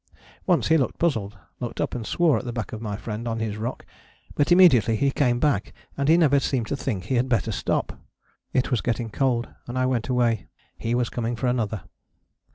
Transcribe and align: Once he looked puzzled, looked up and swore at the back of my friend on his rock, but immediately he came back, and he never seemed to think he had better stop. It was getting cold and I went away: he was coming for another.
Once 0.47 0.69
he 0.69 0.77
looked 0.79 0.97
puzzled, 0.97 1.37
looked 1.59 1.79
up 1.79 1.93
and 1.93 2.07
swore 2.07 2.35
at 2.35 2.43
the 2.43 2.51
back 2.51 2.73
of 2.73 2.81
my 2.81 2.97
friend 2.97 3.27
on 3.27 3.37
his 3.37 3.55
rock, 3.55 3.85
but 4.33 4.51
immediately 4.51 4.95
he 4.95 5.11
came 5.11 5.39
back, 5.39 5.73
and 5.95 6.09
he 6.09 6.17
never 6.17 6.39
seemed 6.39 6.65
to 6.65 6.75
think 6.75 7.03
he 7.03 7.13
had 7.17 7.29
better 7.29 7.51
stop. 7.51 7.99
It 8.51 8.71
was 8.71 8.81
getting 8.81 9.11
cold 9.11 9.49
and 9.67 9.77
I 9.77 9.85
went 9.85 10.09
away: 10.09 10.47
he 10.75 10.95
was 10.95 11.09
coming 11.09 11.35
for 11.35 11.45
another. 11.45 11.83